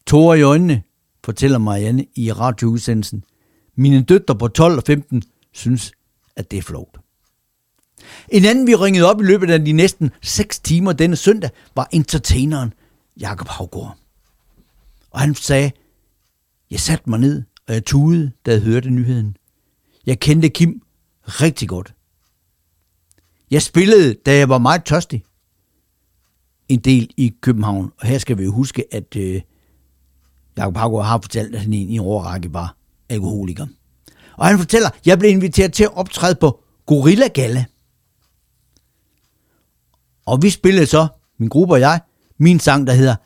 tårer 0.06 0.34
i 0.34 0.42
øjnene, 0.42 0.82
fortæller 1.24 1.58
Marianne 1.58 2.06
i 2.14 2.32
radioudsendelsen. 2.32 3.24
Mine 3.76 4.02
døtre 4.02 4.38
på 4.38 4.48
12 4.48 4.76
og 4.76 4.82
15 4.86 5.22
synes, 5.52 5.92
at 6.36 6.50
det 6.50 6.58
er 6.58 6.62
flot. 6.62 6.98
En 8.28 8.44
anden, 8.44 8.66
vi 8.66 8.74
ringede 8.74 9.10
op 9.10 9.20
i 9.20 9.24
løbet 9.24 9.50
af 9.50 9.64
de 9.64 9.72
næsten 9.72 10.10
6 10.22 10.58
timer 10.58 10.92
denne 10.92 11.16
søndag, 11.16 11.50
var 11.76 11.88
entertaineren 11.92 12.72
Jakob 13.20 13.48
Havgård. 13.48 13.96
Og 15.10 15.20
han 15.20 15.34
sagde, 15.34 15.72
jeg 16.70 16.80
satte 16.80 17.10
mig 17.10 17.18
ned, 17.18 17.42
og 17.68 17.74
jeg 17.74 17.84
tudede, 17.84 18.32
da 18.46 18.52
jeg 18.52 18.60
hørte 18.60 18.90
nyheden. 18.90 19.36
Jeg 20.06 20.20
kendte 20.20 20.48
Kim 20.48 20.82
rigtig 21.26 21.68
godt. 21.68 21.94
Jeg 23.50 23.62
spillede, 23.62 24.14
da 24.14 24.36
jeg 24.36 24.48
var 24.48 24.58
meget 24.58 24.84
tørstig, 24.84 25.24
en 26.68 26.78
del 26.78 27.10
i 27.16 27.34
København. 27.40 27.92
Og 27.98 28.06
her 28.06 28.18
skal 28.18 28.38
vi 28.38 28.44
jo 28.44 28.52
huske, 28.52 28.94
at 28.94 29.16
øh, 29.16 29.40
Jakob 30.56 30.76
Havgaard 30.76 31.06
har 31.06 31.18
fortalt, 31.22 31.54
at 31.54 31.60
han 31.60 31.72
i 31.72 31.96
en 31.96 32.04
var 32.52 32.76
alkoholiker. 33.08 33.66
Og 34.36 34.46
han 34.46 34.58
fortæller, 34.58 34.88
at 34.88 35.06
jeg 35.06 35.18
blev 35.18 35.30
inviteret 35.30 35.72
til 35.72 35.84
at 35.84 35.96
optræde 35.96 36.34
på 36.34 36.60
Gorilla 36.86 37.28
Gala. 37.28 37.64
Og 40.26 40.42
vi 40.42 40.50
spillede 40.50 40.86
så, 40.86 41.06
min 41.38 41.48
gruppe 41.48 41.74
og 41.74 41.80
jeg, 41.80 42.00
min 42.38 42.60
sang, 42.60 42.86
der 42.86 42.92
hedder 42.92 43.16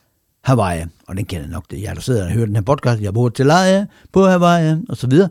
Hawaii. 0.45 0.85
Og 1.09 1.17
den 1.17 1.25
kender 1.25 1.47
nok 1.47 1.71
det. 1.71 1.83
Jeg 1.83 1.95
der 1.95 2.01
sidder 2.01 2.25
og 2.25 2.31
hører 2.31 2.47
den 2.47 2.57
her 2.57 2.63
podcast. 2.63 3.03
Jeg 3.03 3.15
bor 3.15 3.29
til 3.29 3.47
leje 3.47 3.87
på 4.13 4.27
Hawaii, 4.27 4.77
og 4.89 4.97
så 4.97 5.07
videre. 5.07 5.31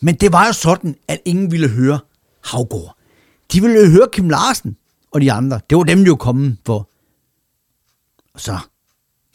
Men 0.00 0.14
det 0.14 0.32
var 0.32 0.46
jo 0.46 0.52
sådan, 0.52 0.96
at 1.08 1.20
ingen 1.24 1.50
ville 1.50 1.68
høre 1.68 1.98
Havgård. 2.44 2.96
De 3.52 3.60
ville 3.60 3.80
jo 3.80 3.90
høre 3.90 4.08
Kim 4.12 4.30
Larsen 4.30 4.76
og 5.10 5.20
de 5.20 5.32
andre. 5.32 5.60
Det 5.70 5.78
var 5.78 5.84
dem, 5.84 5.98
de 5.98 6.04
jo 6.06 6.16
kommet 6.16 6.56
for. 6.66 6.90
Og 8.34 8.40
så 8.40 8.58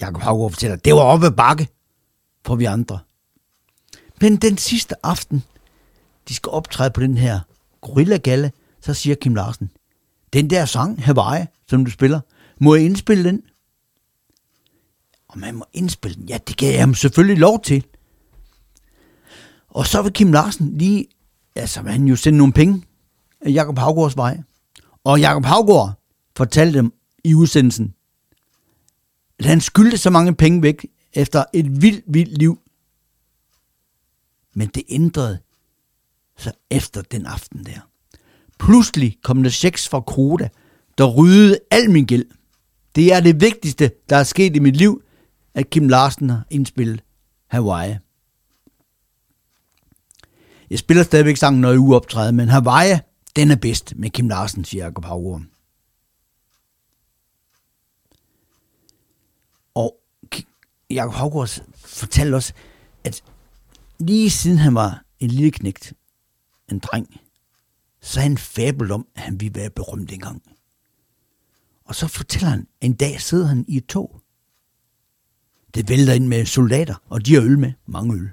Jakob 0.01 0.21
Havgård 0.21 0.51
fortæller, 0.51 0.75
det 0.75 0.93
var 0.93 1.01
oppe 1.01 1.31
bakke 1.31 1.67
for 2.45 2.55
vi 2.55 2.65
andre. 2.65 2.99
Men 4.21 4.35
den 4.35 4.57
sidste 4.57 5.05
aften, 5.05 5.43
de 6.27 6.33
skal 6.33 6.49
optræde 6.49 6.91
på 6.91 7.01
den 7.01 7.17
her 7.17 7.39
gorillagalle, 7.81 8.51
så 8.81 8.93
siger 8.93 9.15
Kim 9.15 9.35
Larsen, 9.35 9.71
den 10.33 10.49
der 10.49 10.65
sang, 10.65 11.03
Hawaii, 11.03 11.45
som 11.69 11.85
du 11.85 11.91
spiller, 11.91 12.19
må 12.59 12.75
jeg 12.75 12.85
indspille 12.85 13.23
den? 13.23 13.41
Og 15.27 15.39
man 15.39 15.55
må 15.55 15.65
indspille 15.73 16.15
den. 16.15 16.29
Ja, 16.29 16.37
det 16.47 16.57
gav 16.57 16.71
jeg 16.71 16.79
ham 16.79 16.93
selvfølgelig 16.93 17.37
lov 17.37 17.61
til. 17.61 17.85
Og 19.67 19.87
så 19.87 20.01
vil 20.01 20.13
Kim 20.13 20.31
Larsen 20.31 20.77
lige, 20.77 21.07
altså 21.55 21.81
han 21.81 22.07
jo 22.07 22.15
sende 22.15 22.37
nogle 22.37 22.53
penge 22.53 22.83
af 23.41 23.51
Jakob 23.51 23.77
Havgårds 23.77 24.17
vej. 24.17 24.41
Og 25.03 25.19
Jakob 25.19 25.45
Havgård 25.45 25.93
fortalte 26.37 26.77
dem 26.77 26.93
i 27.23 27.35
udsendelsen, 27.35 27.93
han 29.45 29.61
skyldte 29.61 29.97
så 29.97 30.09
mange 30.09 30.35
penge 30.35 30.61
væk 30.61 30.87
efter 31.13 31.43
et 31.53 31.81
vildt, 31.81 32.03
vildt 32.07 32.37
liv. 32.37 32.59
Men 34.53 34.67
det 34.67 34.83
ændrede 34.89 35.39
sig 36.37 36.53
efter 36.69 37.01
den 37.01 37.25
aften 37.25 37.65
der. 37.65 37.79
Pludselig 38.59 39.17
kom 39.23 39.43
der 39.43 39.49
checks 39.49 39.89
fra 39.89 40.01
Koda, 40.01 40.49
der 40.97 41.05
ryddede 41.05 41.59
al 41.71 41.91
min 41.91 42.05
gæld. 42.05 42.25
Det 42.95 43.13
er 43.13 43.19
det 43.19 43.41
vigtigste, 43.41 43.91
der 44.09 44.15
er 44.15 44.23
sket 44.23 44.55
i 44.55 44.59
mit 44.59 44.75
liv, 44.75 45.03
at 45.53 45.69
Kim 45.69 45.89
Larsen 45.89 46.29
har 46.29 46.45
indspillet 46.49 47.03
Hawaii. 47.47 47.97
Jeg 50.69 50.79
spiller 50.79 51.03
stadigvæk 51.03 51.37
sangen, 51.37 51.61
når 51.61 51.69
jeg 51.69 52.27
er 52.27 52.31
men 52.31 52.49
Hawaii, 52.49 52.99
den 53.35 53.51
er 53.51 53.55
bedst 53.55 53.93
med 53.95 54.09
Kim 54.09 54.29
Larsen, 54.29 54.65
siger 54.65 54.85
Jacob 54.85 55.05
Havgård. 55.05 55.41
Og 59.73 59.97
Jakob 60.93 61.13
Havgård 61.13 61.49
fortalte 61.75 62.35
os, 62.35 62.53
at 63.03 63.23
lige 63.99 64.29
siden 64.29 64.57
han 64.57 64.75
var 64.75 65.03
en 65.19 65.29
lille 65.29 65.51
knægt, 65.51 65.93
en 66.71 66.79
dreng, 66.79 67.21
så 68.01 68.19
er 68.19 68.23
han 68.23 68.37
fabel 68.37 68.91
om, 68.91 69.07
at 69.15 69.21
han 69.21 69.39
ville 69.41 69.55
være 69.55 69.69
berømt 69.69 70.11
engang. 70.11 70.41
Og 71.85 71.95
så 71.95 72.07
fortæller 72.07 72.49
han, 72.49 72.67
at 72.81 72.85
en 72.85 72.93
dag 72.93 73.21
sidder 73.21 73.47
han 73.47 73.65
i 73.67 73.77
et 73.77 73.85
tog. 73.85 74.21
Det 75.73 75.89
vælter 75.89 76.13
ind 76.13 76.27
med 76.27 76.45
soldater, 76.45 76.95
og 77.09 77.25
de 77.25 77.33
har 77.33 77.41
øl 77.41 77.59
med, 77.59 77.71
mange 77.85 78.15
øl. 78.15 78.29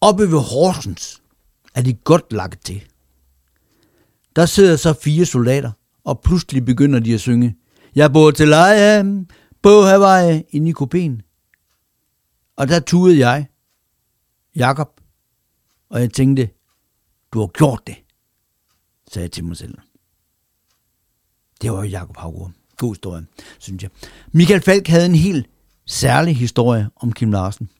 Oppe 0.00 0.22
ved 0.22 0.40
Horsens 0.40 1.22
er 1.74 1.82
de 1.82 1.94
godt 1.94 2.32
lagt 2.32 2.64
til. 2.64 2.84
Der 4.36 4.46
sidder 4.46 4.76
så 4.76 4.92
fire 4.92 5.26
soldater, 5.26 5.72
og 6.04 6.20
pludselig 6.20 6.64
begynder 6.64 7.00
de 7.00 7.14
at 7.14 7.20
synge. 7.20 7.56
Jeg 7.94 8.12
bor 8.12 8.30
til 8.30 8.48
leje 8.48 9.24
på 9.62 9.82
Hawaii 9.82 10.44
i 10.50 10.58
Nikopin. 10.58 11.22
Og 12.56 12.68
der 12.68 12.80
tudede 12.80 13.18
jeg, 13.18 13.46
Jakob, 14.56 15.00
og 15.88 16.00
jeg 16.00 16.12
tænkte, 16.12 16.50
du 17.32 17.40
har 17.40 17.46
gjort 17.46 17.86
det, 17.86 17.96
sagde 19.12 19.24
jeg 19.24 19.32
til 19.32 19.44
mig 19.44 19.56
selv. 19.56 19.78
Det 21.62 21.72
var 21.72 21.76
jo 21.76 21.82
Jakob 21.82 22.16
Havgård. 22.16 22.52
God 22.76 22.94
historie, 22.94 23.26
synes 23.58 23.82
jeg. 23.82 23.90
Michael 24.32 24.60
Falk 24.60 24.88
havde 24.88 25.06
en 25.06 25.14
helt 25.14 25.46
særlig 25.86 26.36
historie 26.36 26.90
om 26.96 27.12
Kim 27.12 27.32
Larsen. 27.32 27.70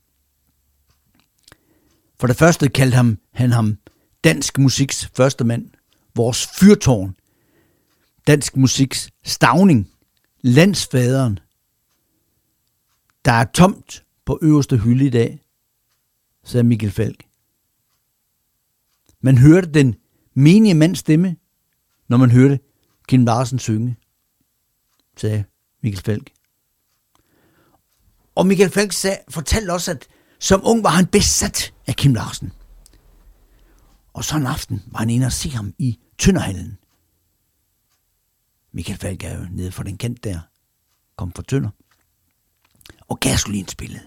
For 2.21 2.27
det 2.27 2.37
første 2.37 2.69
kaldte 2.69 2.97
ham, 2.97 3.19
han 3.33 3.53
ham 3.53 3.79
dansk 4.25 4.59
musiks 4.59 5.11
første 5.15 5.45
mand, 5.45 5.71
vores 6.15 6.47
fyrtårn, 6.47 7.17
dansk 8.27 8.57
musiks 8.57 9.11
stavning, 9.25 9.91
landsfaderen, 10.43 11.39
der 13.29 13.35
er 13.35 13.45
tomt 13.45 14.05
på 14.25 14.39
øverste 14.43 14.77
hylde 14.77 15.07
i 15.07 15.11
dag, 15.11 15.41
sagde 16.45 16.65
Mikkel 16.65 16.91
Falk. 16.91 17.25
Man 19.21 19.39
hørte 19.39 19.73
den 19.73 19.97
menige 20.35 20.75
mands 20.75 20.99
stemme, 20.99 21.37
når 22.09 22.17
man 22.17 22.31
hørte 22.31 22.61
Kim 23.09 23.25
Larsen 23.25 23.59
synge, 23.59 23.97
sagde 25.17 25.45
Mikkel 25.83 26.03
Falk. 26.03 26.33
Og 28.35 28.47
Michael 28.47 28.71
Falk 28.71 28.93
sagde, 28.93 29.19
fortalte 29.29 29.73
også, 29.73 29.91
at 29.91 30.09
som 30.39 30.61
ung 30.65 30.83
var 30.83 30.91
han 30.91 31.07
besat 31.07 31.75
af 31.87 31.97
Kim 31.97 32.15
Larsen. 32.15 32.53
Og 34.13 34.25
så 34.25 34.37
en 34.37 34.47
aften 34.47 34.83
var 34.87 34.99
han 34.99 35.11
inde 35.11 35.27
og 35.27 35.33
se 35.33 35.51
ham 35.51 35.75
i 35.79 35.99
Tønderhallen. 36.19 36.79
Michael 38.73 38.99
Falk 38.99 39.25
er 39.25 39.39
jo 39.39 39.47
nede 39.51 39.73
for 39.73 39.83
den 39.83 39.99
kant 39.99 40.25
der, 40.25 40.41
kom 41.17 41.33
fra 41.33 41.43
Tønder. 41.43 41.71
Og 43.09 43.21
gasolin 43.21 43.69
spillede. 43.69 44.03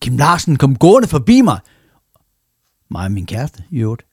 Kim 0.00 0.16
Larsen 0.16 0.56
kom 0.56 0.76
gående 0.76 1.08
forbi 1.08 1.40
mig. 1.40 1.60
Mig 2.90 3.04
og 3.04 3.12
min 3.12 3.26
kæreste, 3.26 3.64
i 3.70 3.78
øvrigt. 3.78 4.06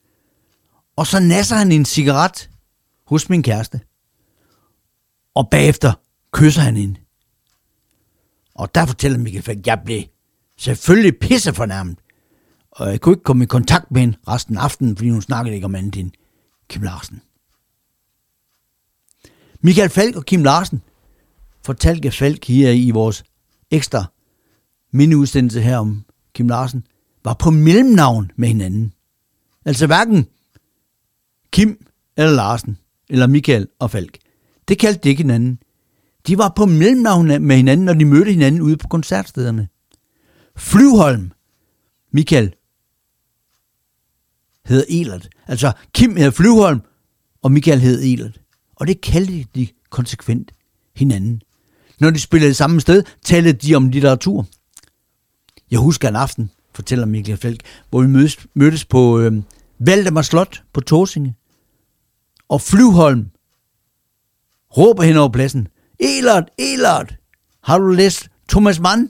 Og 0.95 1.07
så 1.07 1.19
nasser 1.19 1.55
han 1.55 1.71
en 1.71 1.85
cigaret 1.85 2.49
hos 3.07 3.29
min 3.29 3.43
kæreste. 3.43 3.81
Og 5.35 5.49
bagefter 5.49 5.93
kysser 6.31 6.61
han 6.61 6.75
hende 6.75 6.99
Og 8.55 8.75
der 8.75 8.85
fortæller 8.85 9.17
Michael 9.17 9.43
Falk, 9.43 9.59
at 9.59 9.67
jeg 9.67 9.81
blev 9.85 10.03
selvfølgelig 10.57 11.19
pisse 11.19 11.53
fornærmet. 11.53 11.97
Og 12.71 12.89
jeg 12.89 13.01
kunne 13.01 13.13
ikke 13.13 13.23
komme 13.23 13.43
i 13.43 13.47
kontakt 13.47 13.91
med 13.91 14.01
hende 14.01 14.17
resten 14.27 14.57
af 14.57 14.61
aftenen, 14.61 14.97
fordi 14.97 15.09
hun 15.09 15.21
snakkede 15.21 15.55
ikke 15.55 15.65
om 15.65 15.75
andet 15.75 15.95
end 15.95 16.11
Kim 16.69 16.81
Larsen. 16.81 17.21
Michael 19.61 19.89
Falk 19.89 20.15
og 20.15 20.25
Kim 20.25 20.43
Larsen 20.43 20.81
fortalte 21.65 22.11
Falk 22.11 22.45
her 22.45 22.71
i 22.71 22.91
vores 22.91 23.23
ekstra 23.71 24.05
miniudsendelse 24.91 25.61
her 25.61 25.77
om 25.77 26.05
Kim 26.33 26.47
Larsen, 26.47 26.83
var 27.23 27.33
på 27.33 27.51
mellemnavn 27.51 28.31
med 28.35 28.47
hinanden. 28.47 28.93
Altså 29.65 29.87
hverken 29.87 30.27
Kim 31.51 31.85
eller 32.17 32.33
Larsen, 32.35 32.77
eller 33.09 33.27
Michael 33.27 33.67
og 33.79 33.91
Falk. 33.91 34.17
Det 34.67 34.79
kaldte 34.79 34.99
de 35.03 35.09
ikke 35.09 35.23
hinanden. 35.23 35.59
De 36.27 36.37
var 36.37 36.53
på 36.55 36.65
mellemnavn 36.65 37.27
med 37.27 37.55
hinanden, 37.55 37.85
når 37.85 37.93
de 37.93 38.05
mødte 38.05 38.31
hinanden 38.31 38.61
ude 38.61 38.77
på 38.77 38.87
koncertstederne. 38.87 39.67
Flyvholm, 40.55 41.31
Michael, 42.11 42.55
hedder 44.65 44.85
Elert. 44.89 45.29
Altså 45.47 45.71
Kim 45.93 46.15
hedder 46.15 46.31
Flyvholm, 46.31 46.81
og 47.41 47.51
Michael 47.51 47.79
hedder 47.79 48.13
Elert. 48.13 48.41
Og 48.75 48.87
det 48.87 49.01
kaldte 49.01 49.45
de 49.55 49.67
konsekvent 49.89 50.51
hinanden. 50.95 51.41
Når 51.99 52.09
de 52.09 52.19
spillede 52.19 52.53
samme 52.53 52.81
sted, 52.81 53.03
talte 53.23 53.51
de 53.51 53.75
om 53.75 53.89
litteratur. 53.89 54.45
Jeg 55.71 55.79
husker 55.79 56.07
en 56.07 56.15
aften, 56.15 56.51
fortæller 56.73 57.05
Michael 57.05 57.37
Felk, 57.37 57.61
hvor 57.89 58.01
vi 58.01 58.07
mødtes, 58.07 58.37
mødtes 58.53 58.85
på 58.85 59.19
øh, 59.19 59.33
Valdemar 59.79 60.21
Slot 60.21 60.63
på 60.73 60.81
Torsinge. 60.81 61.35
Og 62.49 62.61
Flyvholm 62.61 63.25
råber 64.77 65.03
hen 65.03 65.17
over 65.17 65.29
pladsen. 65.29 65.67
Elert, 65.99 66.49
Elert, 66.57 67.15
har 67.63 67.77
du 67.77 67.87
læst 67.87 68.29
Thomas 68.49 68.79
Mann? 68.79 69.09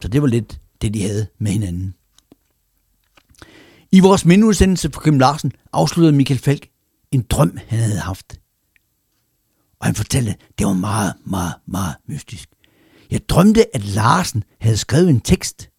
Så 0.00 0.08
det 0.08 0.22
var 0.22 0.28
lidt 0.28 0.60
det, 0.82 0.94
de 0.94 1.02
havde 1.02 1.26
med 1.38 1.52
hinanden. 1.52 1.94
I 3.92 4.00
vores 4.00 4.24
mindeudsendelse 4.24 4.90
for 4.92 5.00
Kim 5.00 5.18
Larsen 5.18 5.52
afsluttede 5.72 6.16
Michael 6.16 6.40
Falk 6.40 6.68
en 7.10 7.22
drøm, 7.30 7.58
han 7.68 7.78
havde 7.78 7.98
haft. 7.98 8.41
Og 9.82 9.88
han 9.88 9.94
fortalte, 9.94 10.36
det 10.58 10.66
var 10.66 10.72
meget, 10.72 11.14
meget, 11.24 11.54
meget 11.66 11.94
mystisk. 12.06 12.48
Jeg 13.10 13.28
drømte, 13.28 13.76
at 13.76 13.84
Larsen 13.84 14.44
havde 14.60 14.76
skrevet 14.76 15.10
en 15.10 15.20
tekst, 15.20 15.70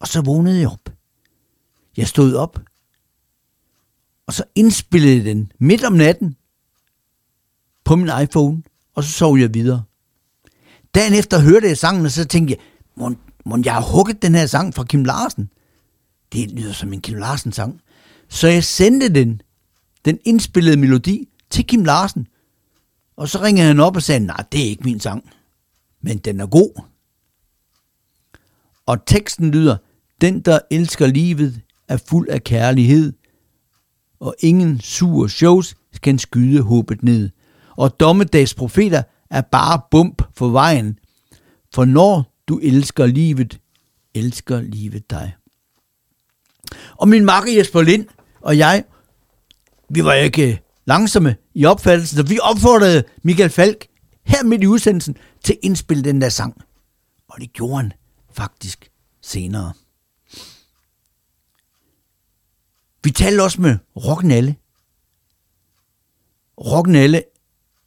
og 0.00 0.08
så 0.08 0.20
vågnede 0.20 0.60
jeg 0.60 0.68
op. 0.68 0.90
Jeg 1.96 2.08
stod 2.08 2.34
op, 2.34 2.60
og 4.26 4.32
så 4.32 4.44
indspillede 4.54 5.24
den 5.24 5.52
midt 5.58 5.84
om 5.84 5.92
natten 5.92 6.36
på 7.84 7.96
min 7.96 8.10
iPhone, 8.22 8.62
og 8.94 9.04
så 9.04 9.10
sov 9.10 9.38
jeg 9.38 9.54
videre. 9.54 9.82
Dagen 10.94 11.14
efter 11.14 11.40
hørte 11.40 11.68
jeg 11.68 11.78
sangen, 11.78 12.04
og 12.04 12.10
så 12.10 12.24
tænkte 12.24 12.52
jeg, 12.54 12.60
må, 12.96 13.14
må 13.44 13.58
jeg 13.64 13.74
har 13.74 13.82
hugget 13.82 14.22
den 14.22 14.34
her 14.34 14.46
sang 14.46 14.74
fra 14.74 14.84
Kim 14.84 15.04
Larsen? 15.04 15.50
Det 16.32 16.50
lyder 16.50 16.72
som 16.72 16.92
en 16.92 17.00
Kim 17.00 17.18
Larsen-sang. 17.18 17.80
Så 18.28 18.48
jeg 18.48 18.64
sendte 18.64 19.08
den, 19.08 19.40
den 20.04 20.18
indspillede 20.24 20.76
melodi, 20.76 21.28
til 21.50 21.66
Kim 21.66 21.84
Larsen. 21.84 22.26
Og 23.16 23.28
så 23.28 23.42
ringede 23.42 23.66
han 23.66 23.80
op 23.80 23.96
og 23.96 24.02
sagde, 24.02 24.26
nej, 24.26 24.44
det 24.52 24.60
er 24.60 24.68
ikke 24.68 24.84
min 24.84 25.00
sang 25.00 25.24
men 26.02 26.18
den 26.18 26.40
er 26.40 26.46
god. 26.46 26.82
Og 28.86 29.06
teksten 29.06 29.50
lyder, 29.50 29.76
den 30.20 30.40
der 30.40 30.58
elsker 30.70 31.06
livet 31.06 31.60
er 31.88 31.96
fuld 31.96 32.28
af 32.28 32.44
kærlighed, 32.44 33.12
og 34.20 34.34
ingen 34.40 34.80
sur 34.80 35.26
shows 35.26 35.74
kan 36.02 36.18
skyde 36.18 36.62
håbet 36.62 37.02
ned. 37.02 37.30
Og 37.76 38.00
dommedags 38.00 38.54
profeter 38.54 39.02
er 39.30 39.40
bare 39.40 39.80
bump 39.90 40.22
for 40.34 40.48
vejen, 40.48 40.98
for 41.74 41.84
når 41.84 42.34
du 42.48 42.58
elsker 42.58 43.06
livet, 43.06 43.60
elsker 44.14 44.60
livet 44.60 45.10
dig. 45.10 45.34
Og 46.96 47.08
min 47.08 47.24
makker 47.24 47.52
Jesper 47.56 47.82
Lind 47.82 48.06
og 48.40 48.58
jeg, 48.58 48.84
vi 49.88 50.04
var 50.04 50.12
ikke 50.12 50.62
langsomme 50.84 51.36
i 51.54 51.64
opfattelsen, 51.64 52.16
så 52.16 52.22
vi 52.22 52.38
opfordrede 52.42 53.04
Michael 53.22 53.50
Falk 53.50 53.86
her 54.24 54.44
midt 54.44 54.62
i 54.62 54.66
udsendelsen 54.66 55.16
til 55.44 55.52
at 55.52 55.58
indspille 55.62 56.04
den 56.04 56.20
der 56.20 56.28
sang. 56.28 56.62
Og 57.28 57.40
det 57.40 57.52
gjorde 57.52 57.76
han 57.76 57.92
faktisk 58.32 58.90
senere. 59.22 59.72
Vi 63.04 63.10
talte 63.10 63.42
også 63.42 63.60
med 63.60 63.78
Rocknalle. 63.96 64.56
Rocknalle 66.58 67.22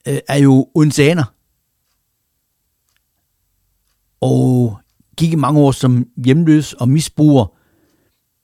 øh, 0.07 0.19
er 0.27 0.37
jo 0.37 0.71
odenseaner. 0.73 1.23
Og 4.21 4.79
gik 5.17 5.31
i 5.31 5.35
mange 5.35 5.59
år 5.59 5.71
som 5.71 6.05
hjemløs 6.25 6.73
og 6.73 6.89
misbruger. 6.89 7.45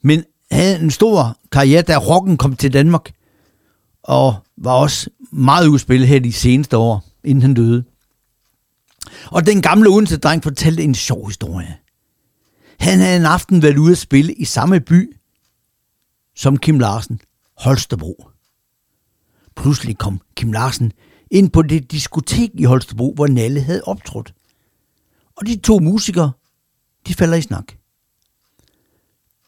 Men 0.01 0.23
havde 0.51 0.79
en 0.79 0.91
stor 0.91 1.37
karriere, 1.51 1.81
da 1.81 1.97
rocken 1.97 2.37
kom 2.37 2.55
til 2.55 2.73
Danmark. 2.73 3.11
Og 4.11 4.35
var 4.57 4.73
også 4.73 5.09
meget 5.31 5.67
udspillet 5.67 6.07
her 6.07 6.19
de 6.19 6.33
seneste 6.33 6.77
år, 6.77 7.03
inden 7.23 7.41
han 7.41 7.53
døde. 7.53 7.83
Og 9.25 9.45
den 9.45 9.61
gamle 9.61 9.89
Odense-dreng 9.89 10.43
fortalte 10.43 10.83
en 10.83 10.95
sjov 10.95 11.27
historie. 11.27 11.77
Han 12.79 12.99
havde 12.99 13.17
en 13.17 13.25
aften 13.25 13.61
været 13.61 13.77
ude 13.77 13.91
at 13.91 13.97
spille 13.97 14.33
i 14.33 14.45
samme 14.45 14.79
by 14.79 15.17
som 16.35 16.57
Kim 16.57 16.79
Larsen, 16.79 17.21
Holstebro. 17.57 18.29
Pludselig 19.55 19.97
kom 19.97 20.21
Kim 20.35 20.51
Larsen 20.51 20.91
ind 21.31 21.49
på 21.49 21.61
det 21.61 21.91
diskotek 21.91 22.49
i 22.53 22.63
Holstebro, 22.63 23.13
hvor 23.13 23.27
Nalle 23.27 23.61
havde 23.61 23.81
optrådt. 23.83 24.33
Og 25.35 25.47
de 25.47 25.55
to 25.55 25.79
musikere, 25.79 26.31
de 27.07 27.13
falder 27.13 27.37
i 27.37 27.41
snak. 27.41 27.65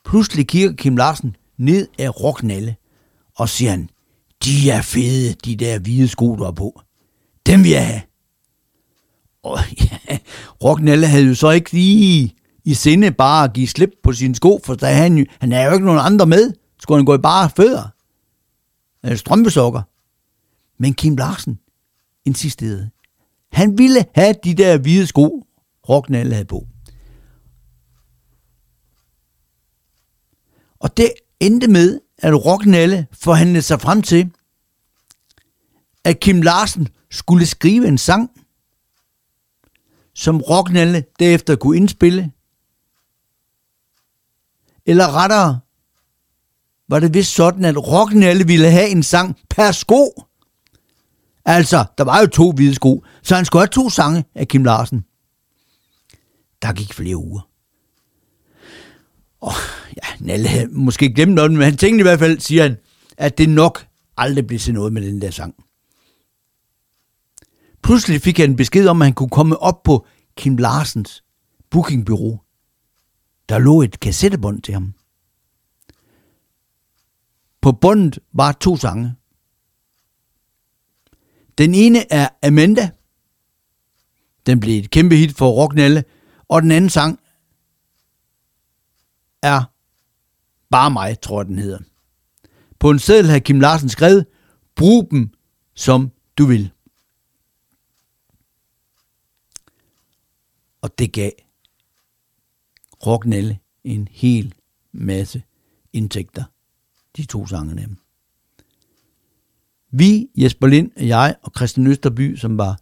Pludselig 0.06 0.48
kigger 0.48 0.76
Kim 0.76 0.98
Larsen 0.98 1.36
ned 1.58 1.88
af 2.00 2.24
rocknalle 2.24 2.76
og 3.36 3.50
siger 3.50 3.72
han, 3.72 3.90
de 4.46 4.70
er 4.70 4.82
fede, 4.82 5.34
de 5.34 5.56
der 5.56 5.80
hvide 5.80 6.08
sko, 6.08 6.36
du 6.36 6.44
har 6.44 6.52
på. 6.52 6.82
Dem 7.46 7.64
vil 7.64 7.72
jeg 7.72 7.88
have. 7.88 8.02
Og 9.44 9.60
ja, 9.82 10.18
Rocknelle 10.64 11.08
havde 11.08 11.26
jo 11.26 11.36
så 11.36 11.50
ikke 11.50 11.72
lige 11.72 12.36
i 12.64 12.74
sinde 12.74 13.12
bare 13.12 13.44
at 13.44 13.54
give 13.54 13.68
slip 13.68 13.90
på 14.04 14.14
sine 14.14 14.36
sko, 14.36 14.60
for 14.64 14.74
der 14.74 14.88
han, 14.88 15.28
han 15.40 15.52
er 15.52 15.66
jo 15.66 15.74
ikke 15.74 15.86
nogen 15.86 16.02
andre 16.04 16.26
med. 16.26 16.54
Skulle 16.80 16.98
han 16.98 17.06
gå 17.06 17.16
i 17.16 17.18
bare 17.18 17.50
fødder? 17.50 17.90
Eller 19.04 19.18
strømpesokker? 19.18 19.82
Men 20.80 20.94
Kim 20.94 21.16
Larsen 21.16 21.60
insisterede. 22.26 22.90
Han 23.52 23.78
ville 23.78 24.06
have 24.16 24.36
de 24.44 24.54
der 24.54 24.78
hvide 24.78 25.08
sko, 25.08 25.46
Rocknelle 25.90 26.34
havde 26.34 26.46
på. 26.46 26.68
Og 30.80 30.98
det 30.98 31.12
endte 31.40 31.68
med, 31.68 32.00
at 32.18 32.46
Rocknalle 32.46 33.08
forhandlede 33.12 33.62
sig 33.62 33.82
frem 33.82 34.02
til, 34.02 34.32
at 36.04 36.20
Kim 36.20 36.42
Larsen 36.42 36.88
skulle 37.12 37.46
skrive 37.46 37.88
en 37.88 37.98
sang, 37.98 38.32
som 40.14 40.42
Rocknalle 40.42 41.06
derefter 41.20 41.56
kunne 41.56 41.78
indspille? 41.78 42.32
Eller 44.86 45.12
rettere, 45.12 45.60
var 46.88 47.00
det 47.00 47.14
vist 47.14 47.36
sådan, 47.36 47.66
at 47.66 47.88
Rocknalle 47.88 48.48
ville 48.48 48.72
have 48.72 48.90
en 48.90 49.04
sang 49.04 49.38
per 49.50 49.72
sko? 49.72 50.24
Altså, 51.46 51.86
der 51.98 52.04
var 52.04 52.20
jo 52.20 52.28
to 52.28 52.52
hvide 52.52 52.76
sko, 52.76 53.04
så 53.22 53.36
han 53.36 53.46
skulle 53.46 53.62
have 53.62 53.68
to 53.68 53.90
sange 53.90 54.26
af 54.36 54.48
Kim 54.48 54.64
Larsen. 54.64 55.06
Der 56.62 56.74
gik 56.74 56.94
flere 56.94 57.18
uger. 57.18 57.53
Og 59.44 59.54
ja, 59.96 60.26
Nalle 60.26 60.48
havde 60.48 60.68
måske 60.68 61.14
glemt 61.14 61.34
noget, 61.34 61.52
men 61.52 61.62
han 61.62 61.78
tænkte 61.78 62.00
i 62.00 62.04
hvert 62.04 62.20
fald, 62.20 62.40
siger 62.40 62.64
han, 62.64 62.78
at 63.18 63.38
det 63.38 63.50
nok 63.50 63.88
aldrig 64.18 64.48
blev 64.48 64.60
til 64.60 64.74
noget 64.74 64.94
med 64.94 65.02
den 65.02 65.22
der 65.22 65.32
sang. 65.32 65.56
Pludselig 67.84 68.22
fik 68.22 68.38
han 68.38 68.50
en 68.50 68.56
besked 68.56 68.88
om, 68.88 69.02
at 69.02 69.06
han 69.06 69.14
kunne 69.14 69.30
komme 69.30 69.58
op 69.58 69.84
på 69.84 70.06
Kim 70.38 70.58
Larsens 70.58 71.24
bookingbyrå. 71.70 72.40
Der 73.50 73.60
lå 73.60 73.82
et 73.82 74.00
kassettebånd 74.00 74.62
til 74.62 74.74
ham. 74.74 74.94
På 77.62 77.72
båndet 77.72 78.20
var 78.34 78.52
to 78.52 78.78
sange. 78.78 79.14
Den 81.58 81.74
ene 81.74 82.14
er 82.14 82.28
Amanda. 82.44 82.90
Den 84.46 84.60
blev 84.60 84.80
et 84.80 84.90
kæmpe 84.90 85.16
hit 85.16 85.36
for 85.36 85.50
Rocknalle. 85.50 86.04
Og 86.48 86.62
den 86.62 86.72
anden 86.72 86.90
sang 86.90 87.20
er 89.44 89.64
Bare 90.74 90.92
mig, 90.92 91.20
tror 91.20 91.40
jeg 91.40 91.48
den 91.48 91.60
hedder. 91.60 91.80
På 92.80 92.90
en 92.90 93.00
seddel 93.00 93.30
har 93.30 93.40
Kim 93.40 93.60
Larsen 93.60 93.90
skrevet, 93.90 94.26
brug 94.76 95.08
dem 95.12 95.30
som 95.74 96.12
du 96.38 96.46
vil. 96.46 96.72
Og 100.82 101.00
det 101.00 101.14
gav 101.14 101.32
Rocknelle 103.06 103.60
en 103.84 104.08
hel 104.12 104.54
masse 104.92 105.44
indtægter, 105.94 106.44
de 107.18 107.26
to 107.26 107.48
sange 107.48 107.78
dem. 107.78 107.98
Vi, 109.92 110.30
Jesper 110.38 110.68
Lind, 110.68 110.92
jeg 111.00 111.36
og 111.42 111.52
Christian 111.56 111.88
Østerby, 111.88 112.36
som 112.36 112.58
var 112.58 112.80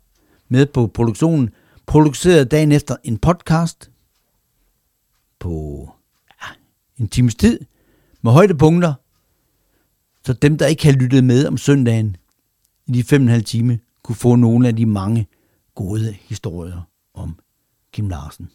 med 0.48 0.66
på 0.66 0.88
produktionen, 0.88 1.50
producerede 1.86 2.46
dagen 2.46 2.72
efter 2.72 2.96
en 3.04 3.18
podcast 3.18 3.92
på 5.40 5.90
en 7.02 7.08
times 7.08 7.36
tid 7.36 7.60
med 8.22 8.32
højdepunkter, 8.32 8.94
så 10.26 10.34
dem, 10.34 10.58
der 10.58 10.68
ikke 10.68 10.86
har 10.86 10.92
lyttet 10.92 11.24
med 11.24 11.48
om 11.48 11.58
søndagen 11.58 12.16
i 12.88 12.92
de 12.92 13.04
fem 13.04 13.22
og 13.22 13.24
en 13.24 13.30
halv 13.30 13.44
time, 13.44 13.80
kunne 14.04 14.16
få 14.16 14.36
nogle 14.36 14.68
af 14.68 14.76
de 14.76 14.86
mange 14.86 15.28
gode 15.76 16.14
historier 16.14 16.82
om 17.14 17.40
Kim 17.94 18.10
Larsen. 18.10 18.50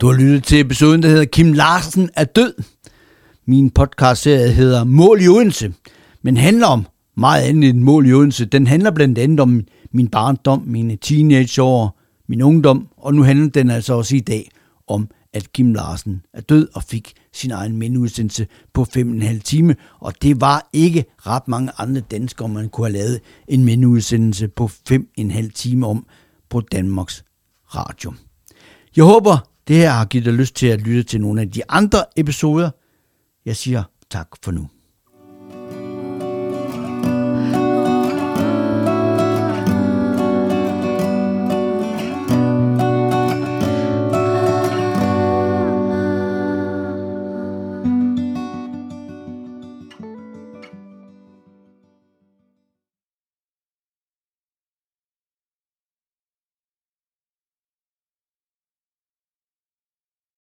Du 0.00 0.06
har 0.06 0.14
lyttet 0.14 0.44
til 0.44 0.60
episoden, 0.60 1.02
der 1.02 1.08
hedder 1.08 1.24
Kim 1.24 1.52
Larsen 1.52 2.10
er 2.14 2.24
død. 2.24 2.54
Min 3.46 3.70
podcast-serie 3.70 4.52
hedder 4.52 4.84
Mål 4.84 5.22
i 5.22 5.28
Odense, 5.28 5.74
men 6.22 6.36
handler 6.36 6.66
om 6.66 6.86
meget 7.16 7.42
andet 7.42 7.70
end 7.70 7.82
Mål 7.82 8.06
i 8.06 8.12
Odense. 8.12 8.44
Den 8.44 8.66
handler 8.66 8.90
blandt 8.90 9.18
andet 9.18 9.40
om 9.40 9.62
min 9.92 10.08
barndom, 10.08 10.62
mine 10.66 10.96
teenageår, 10.96 12.00
min 12.28 12.42
ungdom, 12.42 12.88
og 12.96 13.14
nu 13.14 13.22
handler 13.22 13.50
den 13.50 13.70
altså 13.70 13.94
også 13.94 14.16
i 14.16 14.20
dag 14.20 14.50
om, 14.88 15.08
at 15.32 15.52
Kim 15.52 15.74
Larsen 15.74 16.22
er 16.34 16.40
død 16.40 16.68
og 16.74 16.82
fik 16.82 17.12
sin 17.32 17.50
egen 17.50 17.76
mindudsendelse 17.76 18.46
på 18.74 18.86
5,5 18.96 19.40
time, 19.40 19.76
og 20.00 20.12
det 20.22 20.40
var 20.40 20.68
ikke 20.72 21.04
ret 21.18 21.48
mange 21.48 21.72
andre 21.78 22.00
danskere, 22.00 22.48
man 22.48 22.68
kunne 22.68 22.86
have 22.86 22.98
lavet 22.98 23.20
en 23.48 23.64
mindudsendelse 23.64 24.48
på 24.48 24.70
5,5 24.90 25.50
time 25.54 25.86
om 25.86 26.06
på 26.50 26.60
Danmarks 26.60 27.24
Radio. 27.74 28.12
Jeg 28.96 29.04
håber, 29.04 29.49
det 29.68 29.76
her 29.76 29.90
har 29.90 30.04
givet 30.04 30.24
dig 30.24 30.34
lyst 30.34 30.56
til 30.56 30.66
at 30.66 30.80
lytte 30.80 31.02
til 31.02 31.20
nogle 31.20 31.40
af 31.40 31.50
de 31.50 31.62
andre 31.68 32.04
episoder. 32.16 32.70
Jeg 33.44 33.56
siger 33.56 33.82
tak 34.10 34.28
for 34.42 34.50
nu. 34.50 34.68